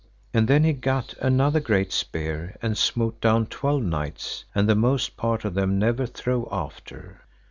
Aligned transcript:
And 0.33 0.47
then 0.47 0.63
he 0.63 0.73
gat 0.73 1.13
another 1.21 1.59
great 1.59 1.91
spear, 1.91 2.57
and 2.59 2.75
smote 2.75 3.21
down 3.21 3.45
twelve 3.45 3.83
knights, 3.83 4.45
and 4.55 4.67
the 4.67 4.73
most 4.73 5.15
part 5.15 5.45
of 5.45 5.53
them 5.53 5.77
never 5.77 6.07
throve 6.07 6.47
after. 6.51 7.21